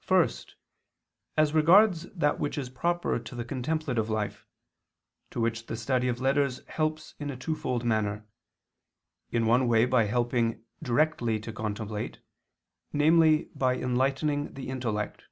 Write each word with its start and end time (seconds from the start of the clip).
First, 0.00 0.56
as 1.36 1.54
regards 1.54 2.08
that 2.12 2.40
which 2.40 2.58
is 2.58 2.68
proper 2.68 3.20
to 3.20 3.34
the 3.36 3.44
contemplative 3.44 4.10
life, 4.10 4.44
to 5.30 5.38
which 5.40 5.66
the 5.66 5.76
study 5.76 6.08
of 6.08 6.20
letters 6.20 6.62
helps 6.66 7.14
in 7.20 7.30
a 7.30 7.36
twofold 7.36 7.84
manner. 7.84 8.26
In 9.30 9.46
one 9.46 9.68
way 9.68 9.84
by 9.86 10.06
helping 10.06 10.64
directly 10.82 11.38
to 11.38 11.52
contemplate, 11.52 12.18
namely 12.92 13.48
by 13.54 13.76
enlightening 13.76 14.54
the 14.54 14.70
intellect. 14.70 15.26